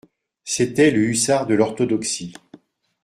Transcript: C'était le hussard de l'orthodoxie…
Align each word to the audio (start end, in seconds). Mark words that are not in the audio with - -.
C'était 0.45 0.89
le 0.89 0.99
hussard 1.03 1.45
de 1.45 1.53
l'orthodoxie… 1.53 2.33